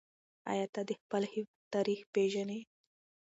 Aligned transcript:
آیا 0.51 0.65
ته 0.73 0.81
د 0.87 0.91
خپل 1.01 1.23
هېواد 1.33 1.57
تاریخ 1.73 1.99
پېژنې؟ 2.13 2.59